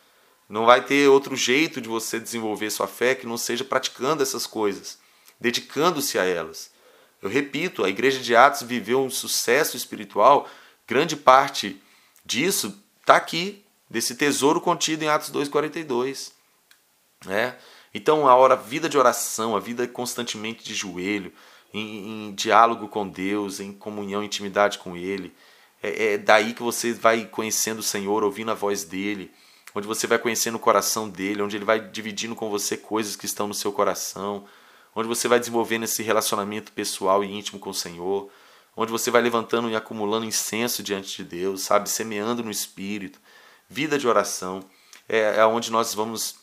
Não 0.49 0.66
vai 0.66 0.85
ter 0.85 1.09
outro 1.09 1.37
jeito 1.37 1.80
de 1.80 1.88
você 1.88 2.19
desenvolver 2.19 2.71
sua 2.71 2.88
fé 2.88 3.14
que 3.14 3.26
não 3.26 3.38
seja 3.38 3.62
praticando 3.62 4.23
essas 4.23 4.47
coisas, 4.47 4.99
dedicando-se 5.38 6.19
a 6.19 6.25
elas. 6.25 6.73
Eu 7.23 7.30
repito, 7.30 7.85
a 7.85 7.88
igreja 7.88 8.19
de 8.19 8.35
Atos 8.35 8.62
viveu 8.62 9.00
um 9.00 9.11
sucesso 9.11 9.76
espiritual, 9.76 10.49
grande 10.88 11.14
parte 11.14 11.80
disso 12.31 12.81
está 13.01 13.17
aqui, 13.17 13.65
desse 13.89 14.15
tesouro 14.15 14.61
contido 14.61 15.03
em 15.03 15.09
Atos 15.09 15.31
2,42. 15.33 16.31
Né? 17.27 17.57
Então, 17.93 18.29
a 18.29 18.35
hora, 18.35 18.55
vida 18.55 18.89
de 18.89 18.97
oração, 18.97 19.57
a 19.57 19.61
vida 19.61 19.87
constantemente 19.89 20.63
de 20.63 20.75
joelho, 20.75 21.33
em, 21.75 22.29
em 22.29 22.35
diálogo 22.35 22.89
com 22.89 23.09
Deus, 23.09 23.59
em 23.59 23.73
comunhão, 23.73 24.23
intimidade 24.23 24.79
com 24.79 24.97
Ele, 24.97 25.35
é, 25.83 26.15
é 26.15 26.19
daí 26.19 26.55
que 26.55 26.63
você 26.63 26.93
vai 26.93 27.25
conhecendo 27.27 27.81
o 27.81 27.83
Senhor, 27.83 28.23
ouvindo 28.23 28.51
a 28.51 28.55
voz 28.55 28.85
dele 28.85 29.31
onde 29.75 29.87
você 29.87 30.07
vai 30.07 30.19
conhecendo 30.19 30.57
o 30.57 30.61
coração 30.61 31.09
dele, 31.09 31.43
onde 31.43 31.57
ele 31.57 31.65
vai 31.65 31.81
dividindo 31.81 32.35
com 32.35 32.51
você 32.51 32.77
coisas 32.77 33.17
que 33.17 33.27
estão 33.27 33.47
no 33.47 33.55
seu 33.55 33.73
coração, 33.73 34.45
onde 34.95 35.09
você 35.09 35.29
vai 35.29 35.39
desenvolvendo 35.39 35.85
esse 35.85 36.03
relacionamento 36.03 36.73
pessoal 36.73 37.23
e 37.23 37.33
íntimo 37.33 37.61
com 37.61 37.71
o 37.71 37.75
Senhor, 37.75 38.31
onde 38.77 38.93
você 38.93 39.11
vai 39.11 39.21
levantando 39.21 39.69
e 39.69 39.77
acumulando 39.77 40.27
incenso 40.27 40.83
diante 40.83 41.17
de 41.17 41.25
Deus, 41.25 41.62
sabe, 41.62 41.89
semeando 41.89 42.43
no 42.43 42.50
Espírito, 42.50 43.21
vida 43.69 43.99
de 43.99 44.09
oração, 44.09 44.65
é, 45.09 45.37
é 45.37 45.47
onde 45.47 45.71
nós 45.71 45.95
vamos 45.95 46.37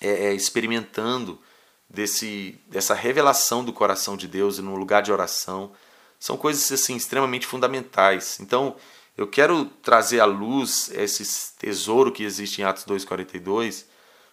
é, 0.00 0.26
é, 0.26 0.34
experimentando 0.34 1.40
desse, 1.88 2.58
dessa 2.68 2.94
revelação 2.94 3.64
do 3.64 3.72
coração 3.72 4.16
de 4.16 4.26
Deus 4.26 4.58
e 4.58 4.62
no 4.62 4.76
lugar 4.76 5.02
de 5.02 5.12
oração, 5.12 5.72
são 6.18 6.36
coisas 6.36 6.70
assim 6.70 6.96
extremamente 6.96 7.46
fundamentais. 7.46 8.38
Então, 8.40 8.76
eu 9.16 9.26
quero 9.26 9.64
trazer 9.64 10.20
à 10.20 10.24
luz 10.24 10.90
esse 10.94 11.52
tesouro 11.58 12.12
que 12.12 12.22
existe 12.22 12.60
em 12.60 12.64
Atos 12.64 12.84
2,42 12.84 13.84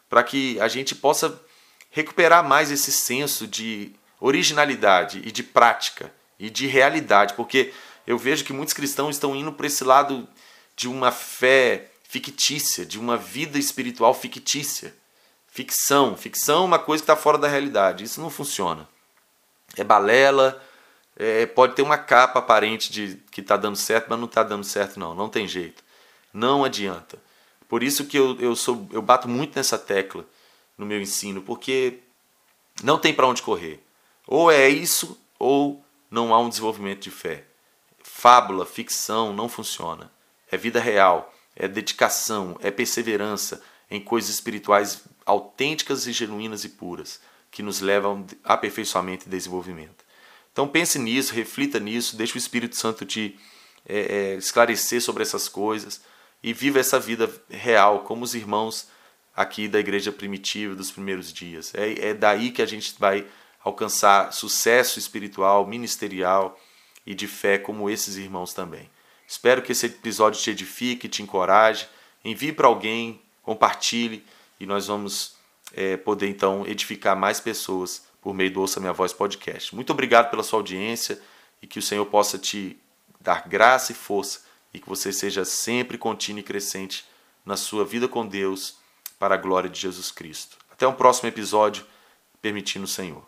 para 0.09 0.23
que 0.23 0.59
a 0.59 0.67
gente 0.67 0.95
possa 0.95 1.41
recuperar 1.89 2.47
mais 2.47 2.71
esse 2.71 2.91
senso 2.91 3.47
de 3.47 3.93
originalidade 4.19 5.21
e 5.25 5.31
de 5.31 5.43
prática 5.43 6.13
e 6.39 6.49
de 6.49 6.67
realidade, 6.67 7.33
porque 7.33 7.73
eu 8.05 8.17
vejo 8.17 8.43
que 8.43 8.53
muitos 8.53 8.73
cristãos 8.73 9.15
estão 9.15 9.35
indo 9.35 9.51
para 9.51 9.67
esse 9.67 9.83
lado 9.83 10.27
de 10.75 10.87
uma 10.87 11.11
fé 11.11 11.89
fictícia, 12.03 12.85
de 12.85 12.99
uma 12.99 13.17
vida 13.17 13.57
espiritual 13.57 14.13
fictícia. 14.13 14.95
Ficção. 15.47 16.15
Ficção 16.15 16.63
é 16.63 16.65
uma 16.65 16.79
coisa 16.79 17.03
que 17.03 17.11
está 17.11 17.15
fora 17.15 17.37
da 17.37 17.47
realidade. 17.47 18.03
Isso 18.03 18.21
não 18.21 18.29
funciona. 18.29 18.87
É 19.75 19.83
balela, 19.83 20.61
é, 21.15 21.45
pode 21.47 21.75
ter 21.75 21.81
uma 21.81 21.97
capa 21.97 22.39
aparente 22.39 22.91
de 22.91 23.17
que 23.31 23.41
está 23.41 23.57
dando 23.57 23.75
certo, 23.75 24.05
mas 24.07 24.19
não 24.19 24.27
está 24.27 24.43
dando 24.43 24.63
certo 24.63 24.99
não, 24.99 25.15
não 25.15 25.27
tem 25.27 25.47
jeito. 25.47 25.83
Não 26.31 26.63
adianta. 26.63 27.17
Por 27.67 27.83
isso 27.83 28.05
que 28.05 28.17
eu, 28.17 28.39
eu, 28.39 28.55
sou, 28.55 28.87
eu 28.91 29.01
bato 29.01 29.27
muito 29.27 29.55
nessa 29.55 29.77
tecla 29.77 30.25
no 30.77 30.85
meu 30.85 31.01
ensino, 31.01 31.41
porque 31.41 31.99
não 32.83 32.99
tem 32.99 33.13
para 33.13 33.27
onde 33.27 33.41
correr. 33.41 33.83
Ou 34.27 34.51
é 34.51 34.69
isso, 34.69 35.19
ou 35.39 35.83
não 36.09 36.33
há 36.33 36.39
um 36.39 36.49
desenvolvimento 36.49 37.01
de 37.01 37.11
fé. 37.11 37.45
Fábula, 38.01 38.65
ficção 38.65 39.33
não 39.33 39.49
funciona. 39.49 40.11
É 40.49 40.57
vida 40.57 40.79
real, 40.79 41.33
é 41.55 41.67
dedicação, 41.67 42.57
é 42.61 42.71
perseverança 42.71 43.61
em 43.89 44.01
coisas 44.01 44.29
espirituais 44.29 45.03
autênticas 45.25 46.07
e 46.07 46.13
genuínas 46.13 46.63
e 46.63 46.69
puras, 46.69 47.19
que 47.51 47.61
nos 47.63 47.81
levam 47.81 48.25
a 48.43 48.53
aperfeiçoamento 48.53 49.27
e 49.27 49.29
desenvolvimento. 49.29 50.05
Então 50.51 50.67
pense 50.67 50.97
nisso, 50.97 51.33
reflita 51.33 51.79
nisso, 51.79 52.15
deixe 52.15 52.35
o 52.35 52.37
Espírito 52.37 52.75
Santo 52.75 53.05
te 53.05 53.37
é, 53.87 53.99
é, 53.99 54.35
esclarecer 54.35 55.01
sobre 55.01 55.23
essas 55.23 55.47
coisas 55.47 56.01
e 56.41 56.53
viva 56.53 56.79
essa 56.79 56.99
vida 56.99 57.31
real, 57.49 57.99
como 57.99 58.23
os 58.23 58.35
irmãos 58.35 58.87
aqui 59.35 59.67
da 59.67 59.79
igreja 59.79 60.11
primitiva 60.11 60.75
dos 60.75 60.91
primeiros 60.91 61.31
dias. 61.31 61.73
É, 61.75 62.09
é 62.09 62.13
daí 62.13 62.51
que 62.51 62.61
a 62.61 62.65
gente 62.65 62.95
vai 62.97 63.25
alcançar 63.67 64.31
sucesso 64.31 64.97
espiritual, 64.99 65.65
ministerial 65.67 66.59
e 67.05 67.13
de 67.13 67.27
fé, 67.27 67.57
como 67.57 67.89
esses 67.89 68.15
irmãos 68.15 68.53
também. 68.53 68.89
Espero 69.27 69.61
que 69.61 69.71
esse 69.71 69.87
episódio 69.87 70.41
te 70.41 70.49
edifique, 70.49 71.09
te 71.09 71.21
encoraje, 71.21 71.87
envie 72.23 72.53
para 72.53 72.67
alguém, 72.67 73.21
compartilhe 73.43 74.25
e 74.59 74.65
nós 74.65 74.87
vamos 74.87 75.35
é, 75.73 75.97
poder 75.97 76.29
então 76.29 76.65
edificar 76.65 77.15
mais 77.15 77.39
pessoas 77.39 78.05
por 78.21 78.33
meio 78.33 78.51
do 78.51 78.61
Ouça 78.61 78.79
Minha 78.79 78.93
Voz 78.93 79.13
podcast. 79.13 79.75
Muito 79.75 79.91
obrigado 79.91 80.29
pela 80.29 80.43
sua 80.43 80.59
audiência 80.59 81.21
e 81.61 81.67
que 81.67 81.79
o 81.79 81.81
Senhor 81.81 82.05
possa 82.05 82.37
te 82.37 82.77
dar 83.19 83.47
graça 83.47 83.91
e 83.91 83.95
força 83.95 84.41
e 84.73 84.79
que 84.79 84.87
você 84.87 85.11
seja 85.11 85.43
sempre 85.43 85.97
contínuo 85.97 86.39
e 86.39 86.43
crescente 86.43 87.05
na 87.45 87.57
sua 87.57 87.83
vida 87.83 88.07
com 88.07 88.25
Deus 88.25 88.77
para 89.19 89.35
a 89.35 89.37
glória 89.37 89.69
de 89.69 89.79
Jesus 89.79 90.11
Cristo. 90.11 90.57
Até 90.71 90.87
um 90.87 90.93
próximo 90.93 91.27
episódio, 91.27 91.85
permitindo 92.41 92.85
o 92.85 92.87
Senhor. 92.87 93.26